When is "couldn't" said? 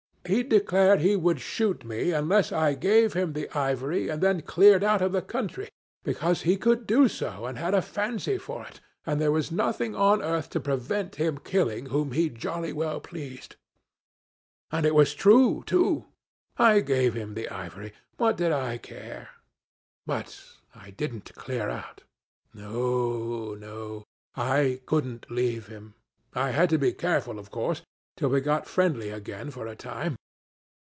24.85-25.29